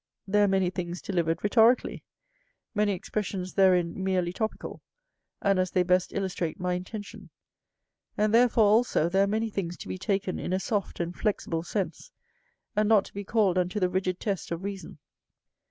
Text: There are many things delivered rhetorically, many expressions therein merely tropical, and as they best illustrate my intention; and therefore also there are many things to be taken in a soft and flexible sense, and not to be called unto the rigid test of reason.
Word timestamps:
There 0.27 0.43
are 0.43 0.47
many 0.47 0.71
things 0.71 0.99
delivered 0.99 1.43
rhetorically, 1.43 2.03
many 2.73 2.93
expressions 2.93 3.53
therein 3.53 4.03
merely 4.03 4.33
tropical, 4.33 4.81
and 5.43 5.59
as 5.59 5.69
they 5.69 5.83
best 5.83 6.11
illustrate 6.11 6.59
my 6.59 6.73
intention; 6.73 7.29
and 8.17 8.33
therefore 8.33 8.65
also 8.65 9.09
there 9.09 9.25
are 9.25 9.27
many 9.27 9.51
things 9.51 9.77
to 9.77 9.87
be 9.87 9.99
taken 9.99 10.39
in 10.39 10.53
a 10.53 10.59
soft 10.59 10.99
and 10.99 11.15
flexible 11.15 11.61
sense, 11.61 12.11
and 12.75 12.89
not 12.89 13.05
to 13.05 13.13
be 13.13 13.23
called 13.23 13.59
unto 13.59 13.79
the 13.79 13.89
rigid 13.89 14.19
test 14.19 14.49
of 14.49 14.63
reason. 14.63 14.97